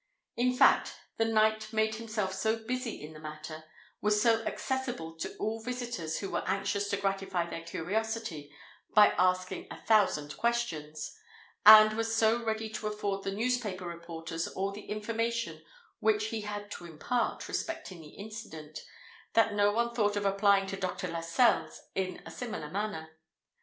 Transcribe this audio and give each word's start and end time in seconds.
In 0.35 0.55
fact, 0.55 0.95
the 1.17 1.25
knight 1.25 1.71
made 1.71 1.93
himself 1.93 2.33
so 2.33 2.55
busy 2.55 2.99
in 2.99 3.13
the 3.13 3.19
matter—was 3.19 4.19
so 4.19 4.41
accessible 4.45 5.15
to 5.17 5.37
all 5.37 5.61
visitors 5.61 6.17
who 6.21 6.31
were 6.31 6.43
anxious 6.47 6.87
to 6.87 6.97
gratify 6.97 7.47
their 7.47 7.61
curiosity 7.61 8.51
by 8.95 9.09
asking 9.19 9.67
a 9.69 9.79
thousand 9.83 10.37
questions—and 10.37 11.93
was 11.93 12.15
so 12.15 12.43
ready 12.43 12.67
to 12.71 12.87
afford 12.87 13.23
the 13.23 13.29
newspaper 13.31 13.85
reporters 13.85 14.47
all 14.47 14.71
the 14.71 14.87
information 14.89 15.63
which 15.99 16.29
he 16.29 16.41
had 16.41 16.71
to 16.71 16.85
impart 16.85 17.47
respecting 17.47 18.01
the 18.01 18.07
incident, 18.15 18.79
that 19.33 19.53
no 19.53 19.71
one 19.71 19.93
thought 19.93 20.15
of 20.15 20.25
applying 20.25 20.65
to 20.65 20.77
Dr. 20.77 21.09
Lascelles 21.09 21.79
in 21.93 22.23
a 22.25 22.31
similar 22.31 22.71
manner. 22.71 23.19